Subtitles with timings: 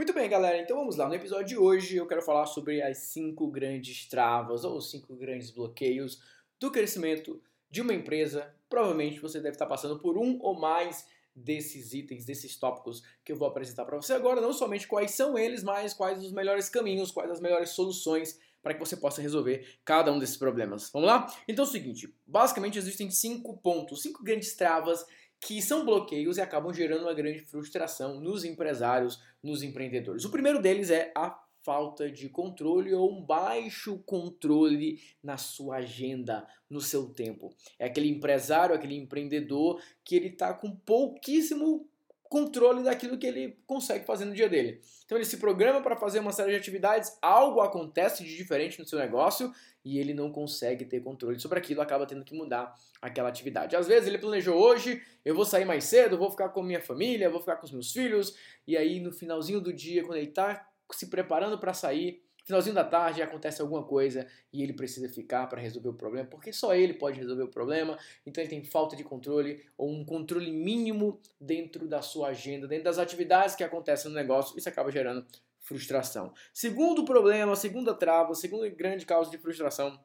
[0.00, 1.06] Muito bem, galera, então vamos lá.
[1.06, 5.50] No episódio de hoje eu quero falar sobre as cinco grandes travas ou cinco grandes
[5.50, 6.22] bloqueios
[6.58, 7.38] do crescimento
[7.70, 8.50] de uma empresa.
[8.66, 13.36] Provavelmente você deve estar passando por um ou mais desses itens, desses tópicos que eu
[13.36, 14.40] vou apresentar para você agora.
[14.40, 18.72] Não somente quais são eles, mas quais os melhores caminhos, quais as melhores soluções para
[18.72, 20.90] que você possa resolver cada um desses problemas.
[20.90, 21.26] Vamos lá?
[21.46, 25.04] Então é o seguinte: basicamente existem cinco pontos, cinco grandes travas
[25.40, 30.24] que são bloqueios e acabam gerando uma grande frustração nos empresários, nos empreendedores.
[30.24, 36.46] O primeiro deles é a falta de controle ou um baixo controle na sua agenda,
[36.68, 37.54] no seu tempo.
[37.78, 41.89] É aquele empresário, aquele empreendedor que ele está com pouquíssimo
[42.30, 44.80] controle daquilo que ele consegue fazer no dia dele.
[45.04, 48.86] Então ele se programa para fazer uma série de atividades, algo acontece de diferente no
[48.86, 49.52] seu negócio
[49.84, 52.72] e ele não consegue ter controle sobre aquilo, acaba tendo que mudar
[53.02, 53.74] aquela atividade.
[53.74, 57.28] Às vezes ele planejou hoje, eu vou sair mais cedo, vou ficar com minha família,
[57.28, 60.68] vou ficar com os meus filhos, e aí no finalzinho do dia, quando ele está
[60.92, 65.60] se preparando para sair, finalzinho da tarde acontece alguma coisa e ele precisa ficar para
[65.60, 69.04] resolver o problema, porque só ele pode resolver o problema, então ele tem falta de
[69.04, 74.16] controle ou um controle mínimo dentro da sua agenda, dentro das atividades que acontecem no
[74.16, 75.24] negócio, isso acaba gerando
[75.60, 76.32] frustração.
[76.52, 79.98] Segundo problema, segunda trava, segunda grande causa de frustração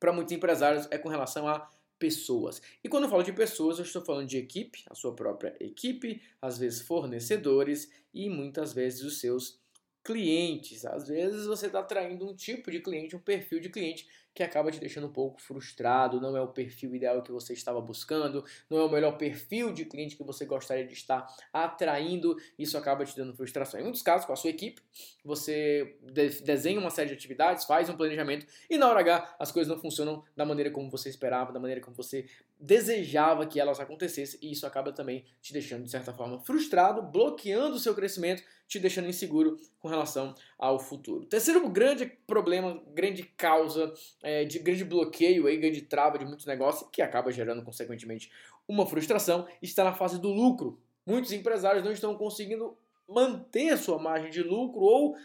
[0.00, 1.68] para muitos empresários é com relação a
[1.98, 2.62] pessoas.
[2.82, 6.22] E quando eu falo de pessoas, eu estou falando de equipe, a sua própria equipe,
[6.40, 9.62] às vezes fornecedores e muitas vezes os seus
[10.04, 10.84] clientes.
[10.84, 14.70] Às vezes você está atraindo um tipo de cliente, um perfil de cliente que acaba
[14.70, 18.78] te deixando um pouco frustrado, não é o perfil ideal que você estava buscando, não
[18.78, 23.16] é o melhor perfil de cliente que você gostaria de estar atraindo, isso acaba te
[23.16, 23.78] dando frustração.
[23.78, 24.82] Em muitos casos, com a sua equipe,
[25.24, 25.96] você
[26.42, 29.80] desenha uma série de atividades, faz um planejamento e na hora H as coisas não
[29.80, 32.26] funcionam da maneira como você esperava, da maneira como você
[32.58, 37.76] desejava que elas acontecessem e isso acaba também te deixando de certa forma frustrado, bloqueando
[37.76, 41.26] o seu crescimento, te deixando inseguro com relação ao futuro.
[41.26, 46.88] Terceiro grande problema, grande causa é, de grande bloqueio, aí, grande trava de muitos negócios,
[46.90, 48.30] que acaba gerando, consequentemente,
[48.66, 50.80] uma frustração, está na fase do lucro.
[51.06, 52.76] Muitos empresários não estão conseguindo
[53.06, 55.16] manter sua margem de lucro ou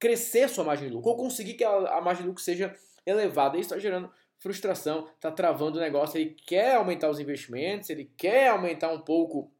[0.00, 2.74] crescer sua margem de lucro, ou conseguir que a, a margem de lucro seja
[3.06, 3.56] elevada.
[3.56, 6.18] Isso está gerando frustração, está travando o negócio.
[6.18, 9.52] Ele quer aumentar os investimentos, ele quer aumentar um pouco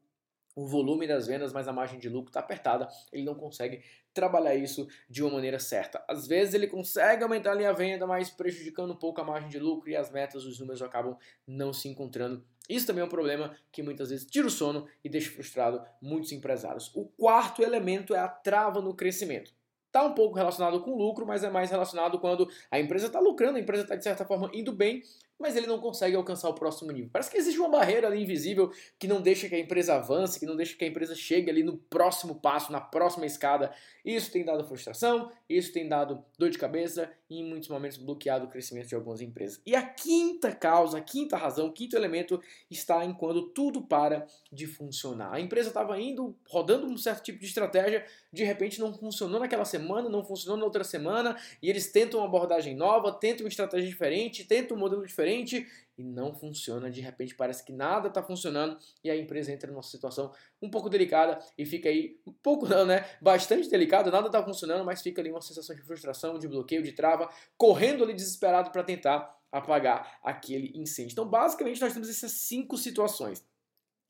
[0.53, 3.81] o volume das vendas, mas a margem de lucro está apertada, ele não consegue
[4.13, 6.03] trabalhar isso de uma maneira certa.
[6.09, 9.89] Às vezes ele consegue aumentar a venda, mas prejudicando um pouco a margem de lucro
[9.89, 12.43] e as metas, os números acabam não se encontrando.
[12.69, 16.31] Isso também é um problema que muitas vezes tira o sono e deixa frustrado muitos
[16.31, 16.91] empresários.
[16.93, 19.53] O quarto elemento é a trava no crescimento.
[19.91, 23.57] Está um pouco relacionado com lucro, mas é mais relacionado quando a empresa está lucrando,
[23.57, 25.03] a empresa está de certa forma indo bem,
[25.41, 27.09] mas ele não consegue alcançar o próximo nível.
[27.11, 30.45] Parece que existe uma barreira ali invisível que não deixa que a empresa avance, que
[30.45, 33.73] não deixa que a empresa chegue ali no próximo passo, na próxima escada.
[34.05, 38.45] Isso tem dado frustração, isso tem dado dor de cabeça e em muitos momentos bloqueado
[38.45, 39.61] o crescimento de algumas empresas.
[39.65, 44.27] E a quinta causa, a quinta razão, o quinto elemento está em quando tudo para
[44.51, 45.33] de funcionar.
[45.33, 49.65] A empresa estava indo, rodando um certo tipo de estratégia, de repente não funcionou naquela
[49.65, 53.87] semana, não funcionou na outra semana, e eles tentam uma abordagem nova, tentam uma estratégia
[53.87, 56.89] diferente, tentam um modelo diferente diferente e não funciona.
[56.89, 60.31] De repente parece que nada está funcionando e a empresa entra numa situação
[60.61, 63.05] um pouco delicada e fica aí, um pouco não, né?
[63.21, 66.91] Bastante delicado, nada está funcionando, mas fica ali uma sensação de frustração, de bloqueio, de
[66.91, 71.11] trava, correndo ali desesperado para tentar apagar aquele incêndio.
[71.11, 73.43] Então, basicamente, nós temos essas cinco situações.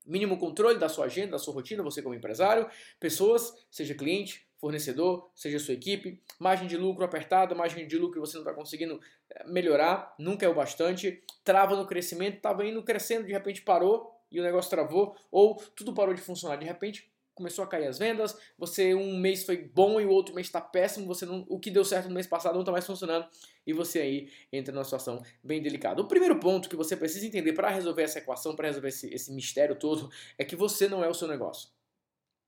[0.04, 2.68] Mínimo controle da sua agenda, da sua rotina, você como empresário,
[2.98, 8.36] pessoas, seja cliente, fornecedor, seja sua equipe, margem de lucro apertada, margem de lucro você
[8.36, 13.26] não está conseguindo eh, melhorar, nunca é o bastante, trava no crescimento, estava indo crescendo,
[13.26, 17.64] de repente parou e o negócio travou, ou tudo parou de funcionar, de repente começou
[17.64, 21.06] a cair as vendas, você um mês foi bom e o outro mês está péssimo,
[21.06, 23.26] você não, o que deu certo no mês passado não está mais funcionando
[23.66, 26.02] e você aí entra numa situação bem delicada.
[26.02, 29.32] O primeiro ponto que você precisa entender para resolver essa equação, para resolver esse, esse
[29.32, 31.70] mistério todo, é que você não é o seu negócio.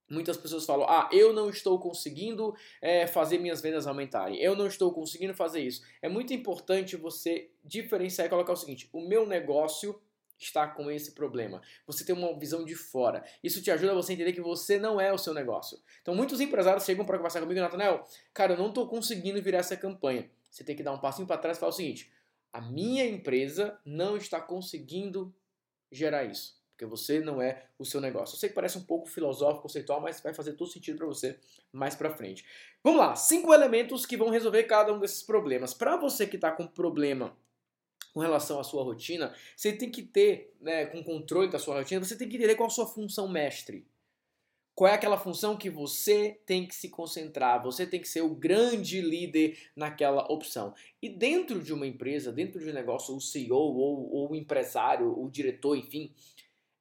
[0.09, 4.67] Muitas pessoas falam: Ah, eu não estou conseguindo é, fazer minhas vendas aumentarem, eu não
[4.67, 5.83] estou conseguindo fazer isso.
[6.03, 9.99] É muito importante você diferenciar e colocar o seguinte: o meu negócio
[10.39, 11.63] está com esse problema.
[11.87, 13.25] Você tem uma visão de fora.
[13.43, 15.79] Isso te ajuda a você entender que você não é o seu negócio.
[16.03, 19.77] Então, muitos empresários chegam para conversar comigo, Natanel, cara, eu não estou conseguindo virar essa
[19.77, 20.31] campanha.
[20.51, 22.13] Você tem que dar um passinho para trás e falar o seguinte:
[22.53, 25.35] a minha empresa não está conseguindo
[25.91, 28.35] gerar isso porque você não é o seu negócio.
[28.35, 31.39] Eu sei que parece um pouco filosófico, conceitual, mas vai fazer todo sentido para você
[31.73, 32.45] mais para frente.
[32.83, 35.73] Vamos lá, cinco elementos que vão resolver cada um desses problemas.
[35.73, 37.37] Para você que está com problema
[38.15, 42.03] com relação à sua rotina, você tem que ter, né, com controle da sua rotina,
[42.03, 43.85] você tem que entender qual a sua função mestre.
[44.77, 48.35] qual é aquela função que você tem que se concentrar, você tem que ser o
[48.35, 50.75] grande líder naquela opção.
[51.01, 55.17] E dentro de uma empresa, dentro de um negócio, o CEO ou, ou o empresário,
[55.17, 56.13] o diretor, enfim,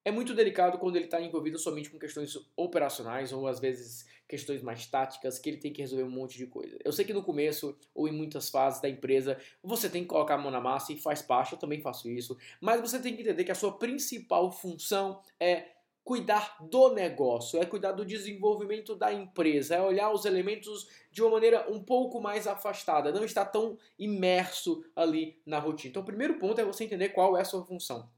[0.04, 4.64] é muito delicado quando ele está envolvido somente com questões operacionais ou às vezes questões
[4.64, 6.76] mais táticas que ele tem que resolver um monte de coisa.
[6.84, 10.34] Eu sei que no começo ou em muitas fases da empresa você tem que colocar
[10.34, 13.22] a mão na massa e faz parte, eu também faço isso, mas você tem que
[13.22, 15.68] entender que a sua principal função é
[16.04, 21.30] cuidar do negócio, é cuidar do desenvolvimento da empresa, é olhar os elementos de uma
[21.30, 25.92] maneira um pouco mais afastada, não estar tão imerso ali na rotina.
[25.92, 28.10] Então, o primeiro ponto é você entender qual é a sua função.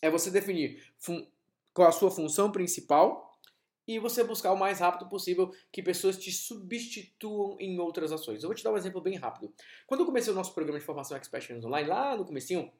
[0.00, 0.80] É você definir
[1.74, 3.31] qual é a sua função principal
[3.86, 8.42] e você buscar o mais rápido possível que pessoas te substituam em outras ações.
[8.42, 9.52] Eu vou te dar um exemplo bem rápido.
[9.86, 12.70] Quando eu comecei o nosso programa de formação Expert Online, lá no comecinho,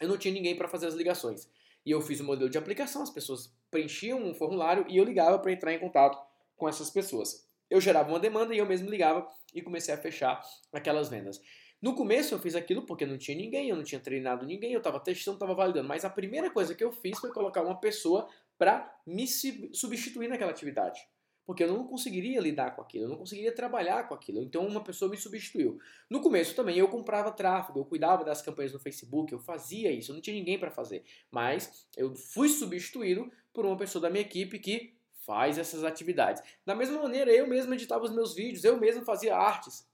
[0.00, 1.48] eu não tinha ninguém para fazer as ligações.
[1.84, 5.38] E eu fiz um modelo de aplicação, as pessoas preenchiam um formulário e eu ligava
[5.38, 6.18] para entrar em contato
[6.56, 7.48] com essas pessoas.
[7.70, 11.40] Eu gerava uma demanda e eu mesmo ligava e comecei a fechar aquelas vendas.
[11.80, 14.78] No começo eu fiz aquilo porque não tinha ninguém, eu não tinha treinado ninguém, eu
[14.78, 15.88] estava testando, estava validando.
[15.88, 18.28] Mas a primeira coisa que eu fiz foi colocar uma pessoa
[18.60, 21.00] para me substituir naquela atividade
[21.46, 24.40] porque eu não conseguiria lidar com aquilo, eu não conseguiria trabalhar com aquilo.
[24.40, 25.80] Então uma pessoa me substituiu.
[26.08, 30.12] No começo também eu comprava tráfego, eu cuidava das campanhas no Facebook, eu fazia isso,
[30.12, 31.02] eu não tinha ninguém para fazer.
[31.28, 34.94] Mas eu fui substituído por uma pessoa da minha equipe que
[35.26, 36.40] faz essas atividades.
[36.64, 39.89] Da mesma maneira, eu mesmo editava os meus vídeos, eu mesmo fazia artes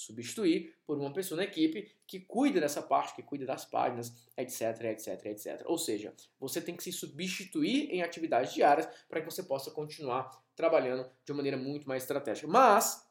[0.00, 4.84] substituir por uma pessoa na equipe que cuida dessa parte, que cuida das páginas, etc,
[4.84, 5.62] etc, etc.
[5.66, 10.30] Ou seja, você tem que se substituir em atividades diárias para que você possa continuar
[10.56, 12.48] trabalhando de uma maneira muito mais estratégica.
[12.48, 13.08] Mas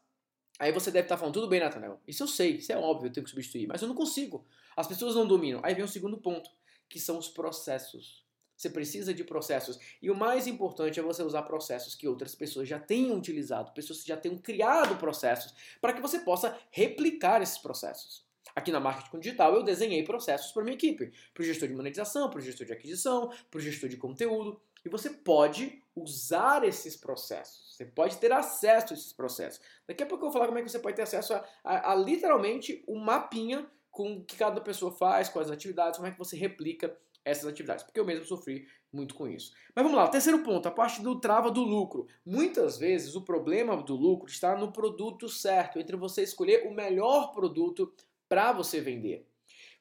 [0.59, 2.01] Aí você deve estar falando, tudo bem, Nathanael.
[2.05, 4.45] Isso eu sei, isso é óbvio, eu tenho que substituir, mas eu não consigo.
[4.75, 5.61] As pessoas não dominam.
[5.63, 6.49] Aí vem o segundo ponto,
[6.89, 8.25] que são os processos.
[8.59, 9.79] Você precisa de processos.
[10.01, 14.01] E o mais importante é você usar processos que outras pessoas já tenham utilizado, pessoas
[14.01, 18.27] que já tenham criado processos, para que você possa replicar esses processos.
[18.53, 22.29] Aqui na Marketing Digital eu desenhei processos para minha equipe, para o gestor de monetização,
[22.29, 24.61] para o gestor de aquisição, para o gestor de conteúdo.
[24.83, 27.77] E você pode usar esses processos.
[27.77, 29.61] Você pode ter acesso a esses processos.
[29.87, 31.93] Daqui a pouco eu vou falar como é que você pode ter acesso a, a,
[31.93, 36.19] a literalmente um mapinha com o que cada pessoa faz, quais atividades, como é que
[36.19, 39.51] você replica essas atividades, porque eu mesmo sofri muito com isso.
[39.75, 42.07] Mas vamos lá, o terceiro ponto, a parte do trava do lucro.
[42.25, 47.31] Muitas vezes o problema do lucro está no produto certo, entre você escolher o melhor
[47.31, 47.93] produto
[48.27, 49.27] para você vender.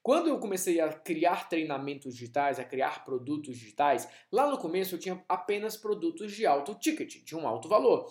[0.03, 4.99] Quando eu comecei a criar treinamentos digitais, a criar produtos digitais, lá no começo eu
[4.99, 8.11] tinha apenas produtos de alto ticket, de um alto valor.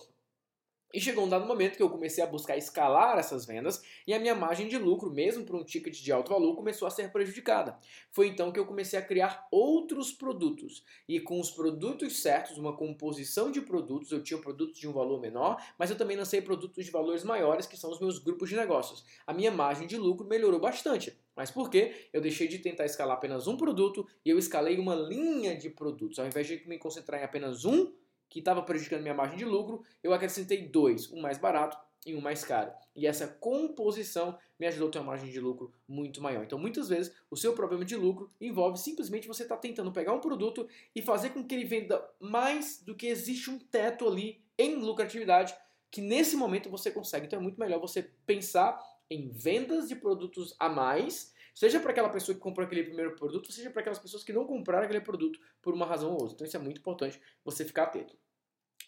[0.98, 4.20] E chegou um dado momento que eu comecei a buscar escalar essas vendas e a
[4.20, 7.78] minha margem de lucro, mesmo para um ticket de alto valor, começou a ser prejudicada.
[8.10, 10.84] Foi então que eu comecei a criar outros produtos.
[11.08, 15.22] E com os produtos certos, uma composição de produtos, eu tinha produtos de um valor
[15.22, 18.56] menor, mas eu também lancei produtos de valores maiores, que são os meus grupos de
[18.56, 19.06] negócios.
[19.28, 21.16] A minha margem de lucro melhorou bastante.
[21.36, 22.08] Mas por quê?
[22.12, 26.18] Eu deixei de tentar escalar apenas um produto e eu escalei uma linha de produtos.
[26.18, 27.94] Ao invés de me concentrar em apenas um,
[28.30, 32.22] que estava prejudicando minha margem de lucro, eu acrescentei dois, um mais barato e um
[32.22, 32.72] mais caro.
[32.96, 36.44] E essa composição me ajudou a ter uma margem de lucro muito maior.
[36.44, 40.14] Então, muitas vezes, o seu problema de lucro envolve simplesmente você estar tá tentando pegar
[40.14, 44.42] um produto e fazer com que ele venda mais do que existe um teto ali
[44.58, 45.54] em lucratividade,
[45.92, 47.28] que nesse momento você consegue.
[47.28, 48.80] Então, é muito melhor você pensar
[49.10, 53.52] em vendas de produtos a mais Seja para aquela pessoa que comprou aquele primeiro produto,
[53.52, 56.36] seja para aquelas pessoas que não compraram aquele produto por uma razão ou outra.
[56.36, 58.16] Então isso é muito importante você ficar atento.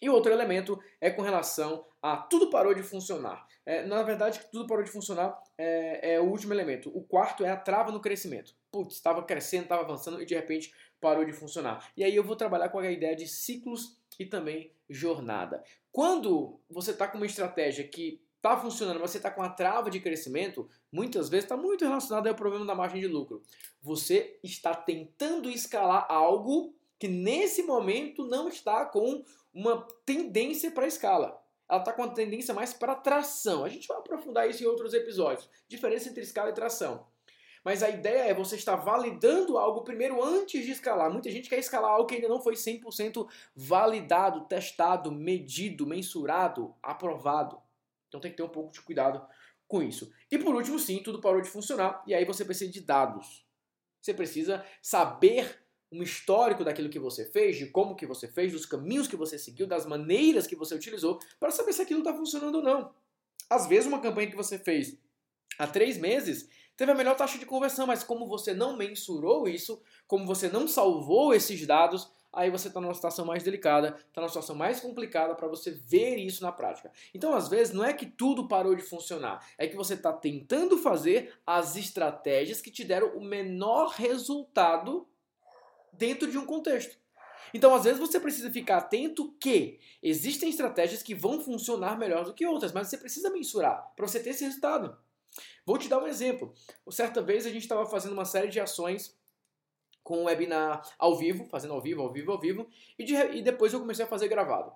[0.00, 3.44] E outro elemento é com relação a tudo parou de funcionar.
[3.66, 6.96] É, na verdade, tudo parou de funcionar é, é, o último elemento.
[6.96, 8.54] O quarto é a trava no crescimento.
[8.70, 11.90] Putz, estava crescendo, estava avançando e de repente parou de funcionar.
[11.96, 15.60] E aí eu vou trabalhar com a ideia de ciclos e também jornada.
[15.90, 19.90] Quando você está com uma estratégia que está funcionando, mas você está com a trava
[19.90, 23.42] de crescimento, muitas vezes está muito relacionado ao problema da margem de lucro.
[23.82, 31.38] Você está tentando escalar algo que nesse momento não está com uma tendência para escala.
[31.68, 33.62] Ela está com uma tendência mais para tração.
[33.62, 35.48] A gente vai aprofundar isso em outros episódios.
[35.68, 37.06] Diferença entre escala e tração.
[37.62, 41.12] Mas a ideia é você estar validando algo primeiro antes de escalar.
[41.12, 47.60] Muita gente quer escalar algo que ainda não foi 100% validado, testado, medido, mensurado, aprovado.
[48.10, 49.24] Então tem que ter um pouco de cuidado
[49.68, 50.12] com isso.
[50.30, 53.46] E por último, sim, tudo parou de funcionar e aí você precisa de dados.
[54.02, 58.66] Você precisa saber um histórico daquilo que você fez, de como que você fez, dos
[58.66, 62.56] caminhos que você seguiu, das maneiras que você utilizou, para saber se aquilo está funcionando
[62.56, 62.92] ou não.
[63.48, 64.98] Às vezes uma campanha que você fez
[65.58, 69.82] há três meses teve a melhor taxa de conversão, mas como você não mensurou isso,
[70.06, 74.28] como você não salvou esses dados, aí você está numa situação mais delicada, está numa
[74.28, 76.92] situação mais complicada para você ver isso na prática.
[77.14, 80.78] Então, às vezes, não é que tudo parou de funcionar, é que você está tentando
[80.78, 85.08] fazer as estratégias que te deram o menor resultado
[85.92, 86.98] dentro de um contexto.
[87.52, 92.32] Então, às vezes, você precisa ficar atento que existem estratégias que vão funcionar melhor do
[92.32, 94.96] que outras, mas você precisa mensurar para você ter esse resultado.
[95.64, 96.52] Vou te dar um exemplo.
[96.90, 99.19] Certa vez a gente estava fazendo uma série de ações
[100.10, 103.42] com o webinar ao vivo, fazendo ao vivo, ao vivo, ao vivo, e, de, e
[103.42, 104.72] depois eu comecei a fazer gravado.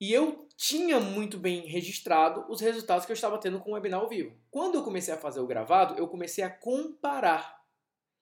[0.00, 4.00] E eu tinha muito bem registrado os resultados que eu estava tendo com o webinar
[4.00, 4.34] ao vivo.
[4.50, 7.62] Quando eu comecei a fazer o gravado, eu comecei a comparar.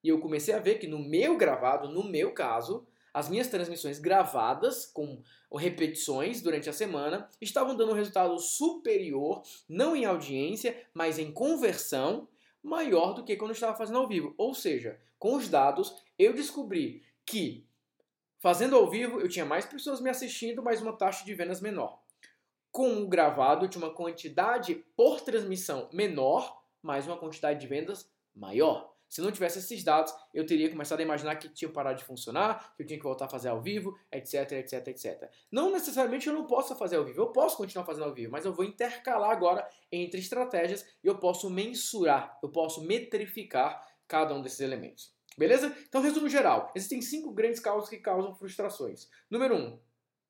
[0.03, 2.85] E eu comecei a ver que no meu gravado, no meu caso,
[3.15, 5.23] as minhas transmissões gravadas com
[5.55, 12.27] repetições durante a semana estavam dando um resultado superior, não em audiência, mas em conversão,
[12.63, 14.35] maior do que quando eu estava fazendo ao vivo.
[14.37, 17.67] Ou seja, com os dados, eu descobri que
[18.39, 22.03] fazendo ao vivo eu tinha mais pessoas me assistindo, mas uma taxa de vendas menor.
[22.71, 28.11] Com o gravado, eu tinha uma quantidade por transmissão menor, mas uma quantidade de vendas
[28.35, 28.95] maior.
[29.11, 32.75] Se não tivesse esses dados, eu teria começado a imaginar que tinha parado de funcionar,
[32.77, 35.29] que eu tinha que voltar a fazer ao vivo, etc, etc, etc.
[35.51, 38.45] Não necessariamente eu não possa fazer ao vivo, eu posso continuar fazendo ao vivo, mas
[38.45, 44.41] eu vou intercalar agora entre estratégias e eu posso mensurar, eu posso metrificar cada um
[44.41, 45.13] desses elementos.
[45.37, 45.75] Beleza?
[45.89, 49.09] Então, resumo geral: existem cinco grandes causas que causam frustrações.
[49.29, 49.81] Número um,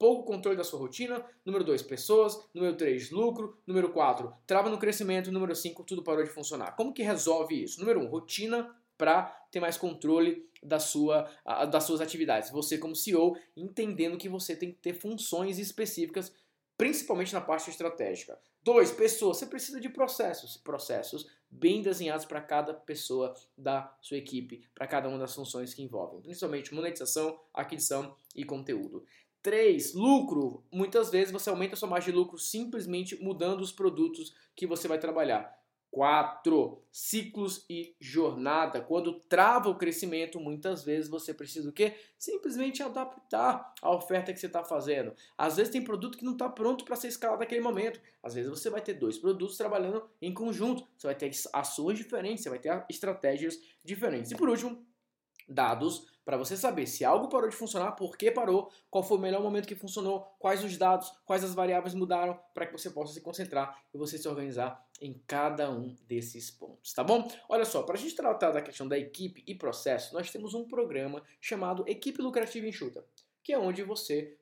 [0.01, 1.23] pouco controle da sua rotina.
[1.45, 2.43] Número 2, pessoas.
[2.55, 3.59] Número 3, lucro.
[3.67, 5.31] Número 4, trava no crescimento.
[5.31, 6.75] Número 5, tudo parou de funcionar.
[6.75, 7.79] Como que resolve isso?
[7.79, 11.31] Número 1, um, rotina para ter mais controle da sua,
[11.71, 12.51] das suas atividades.
[12.51, 16.35] Você como CEO, entendendo que você tem que ter funções específicas,
[16.79, 18.39] principalmente na parte estratégica.
[18.63, 19.37] Dois, pessoas.
[19.37, 20.57] Você precisa de processos.
[20.59, 25.83] Processos bem desenhados para cada pessoa da sua equipe, para cada uma das funções que
[25.83, 29.05] envolvem, principalmente monetização, aquisição e conteúdo.
[29.43, 29.95] 3.
[29.95, 30.65] Lucro.
[30.73, 34.87] Muitas vezes você aumenta a sua margem de lucro simplesmente mudando os produtos que você
[34.87, 35.61] vai trabalhar.
[35.91, 36.81] 4.
[36.93, 38.81] Ciclos e jornada.
[38.81, 41.95] Quando trava o crescimento, muitas vezes você precisa o quê?
[42.17, 45.13] Simplesmente adaptar a oferta que você está fazendo.
[45.37, 48.01] Às vezes tem produto que não está pronto para ser escalado naquele momento.
[48.23, 50.87] Às vezes você vai ter dois produtos trabalhando em conjunto.
[50.97, 54.31] Você vai ter ações diferentes, você vai ter estratégias diferentes.
[54.31, 54.87] E por último,
[55.49, 59.21] dados para você saber se algo parou de funcionar, por que parou, qual foi o
[59.21, 63.13] melhor momento que funcionou, quais os dados, quais as variáveis mudaram, para que você possa
[63.13, 67.29] se concentrar e você se organizar em cada um desses pontos, tá bom?
[67.49, 70.69] Olha só, para a gente tratar da questão da equipe e processo, nós temos um
[70.69, 73.05] programa chamado Equipe Lucrativa Enxuta,
[73.43, 74.39] que é onde você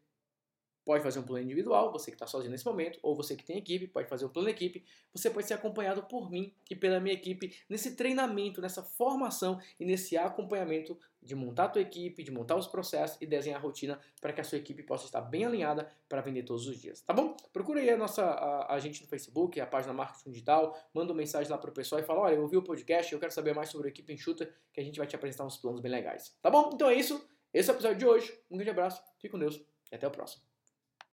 [0.88, 3.58] pode fazer um plano individual, você que está sozinho nesse momento, ou você que tem
[3.58, 4.82] equipe, pode fazer um plano equipe.
[5.12, 9.84] Você pode ser acompanhado por mim e pela minha equipe nesse treinamento, nessa formação e
[9.84, 14.00] nesse acompanhamento de montar a tua equipe, de montar os processos e desenhar a rotina
[14.18, 17.12] para que a sua equipe possa estar bem alinhada para vender todos os dias, tá
[17.12, 17.36] bom?
[17.52, 21.18] Procura aí a nossa a, a gente no Facebook, a página Marketing Digital, manda uma
[21.18, 23.54] mensagem lá para o pessoal e fala, olha, eu ouvi o podcast, eu quero saber
[23.54, 26.34] mais sobre a equipe enxuta, que a gente vai te apresentar uns planos bem legais,
[26.40, 26.70] tá bom?
[26.72, 29.60] Então é isso, esse é o episódio de hoje, um grande abraço, fique com Deus
[29.92, 30.47] e até o próximo.